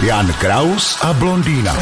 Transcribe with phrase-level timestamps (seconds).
[0.00, 1.76] Jan Kraus a blondýna.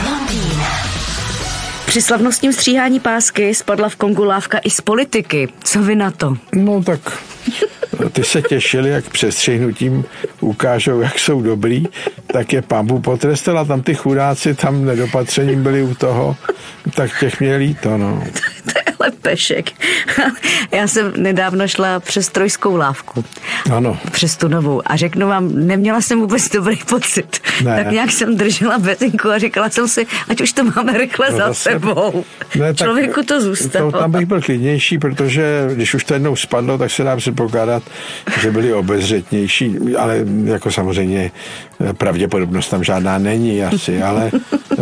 [1.86, 5.48] Při slavnostním stříhání pásky spadla v Kongu lávka i z politiky.
[5.64, 6.36] Co vy na to?
[6.54, 7.00] No tak
[8.12, 10.04] ty se těšili, jak přestřihnutím
[10.40, 11.84] ukážou, jak jsou dobrý,
[12.26, 13.64] tak je pambu potrestala.
[13.64, 16.36] Tam ty chudáci tam nedopatřením byli u toho,
[16.94, 18.24] tak těch měli to, no.
[18.64, 19.70] to je ale pešek.
[20.72, 23.24] Já jsem nedávno šla přes trojskou lávku.
[23.72, 23.98] Ano.
[24.10, 24.82] Přes tu novou.
[24.86, 27.40] A řeknu vám, neměla jsem vůbec dobrý pocit.
[27.64, 27.84] Ne.
[27.84, 31.36] Tak nějak jsem držela betinku a říkala jsem si, ať už to máme rychle No
[31.36, 32.24] za zase- sebou.
[32.58, 33.92] Ne, tak Člověku to zůstalo.
[33.92, 37.82] To, tam bych byl klidnější, protože když už to jednou spadlo, tak se dá předpokládat,
[38.40, 41.30] že byli obezřetnější, ale jako samozřejmě
[41.80, 44.30] eh, pravděpodobnost tam žádná není asi, ale
[44.72, 44.76] eh,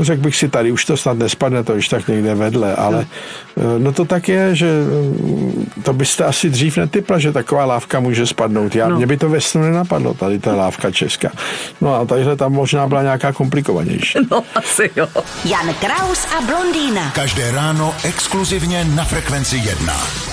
[0.00, 3.06] řekl bych si, tady už to snad nespadne, to už tak někde vedle, ale
[3.78, 8.26] no to tak je, že eh, to byste asi dřív netypla, že taková lávka může
[8.26, 8.74] spadnout.
[8.74, 8.96] Já, No.
[8.96, 11.30] Mě by to ve snu nenapadlo, tady ta lávka česká.
[11.80, 14.18] No a tadyhle tam možná byla nějaká komplikovanější.
[14.30, 15.08] No asi jo.
[15.44, 17.10] Jan Kraus a blondýna.
[17.14, 20.29] Každé ráno exkluzivně na Frekvenci 1.